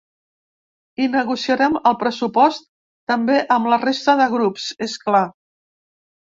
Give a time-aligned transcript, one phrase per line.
[1.03, 2.65] Hi negociarem el pressupost,
[3.13, 5.25] també amb la resta de grups, és clar.